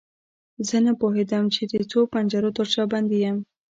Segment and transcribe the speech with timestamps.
[0.67, 3.37] زه نه پوهیدم چې د څو پنجرو تر شا بندي یم.